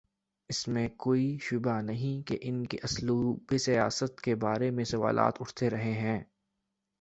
[0.49, 5.69] اس میں کوئی شبہ نہیں کہ ان کے اسلوب سیاست کے بارے میں سوالات اٹھتے
[5.69, 6.19] رہے ہیں۔